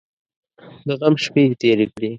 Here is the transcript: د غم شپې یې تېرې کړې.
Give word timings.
د 0.87 0.89
غم 0.99 1.15
شپې 1.23 1.43
یې 1.47 1.57
تېرې 1.61 1.85
کړې. 1.93 2.09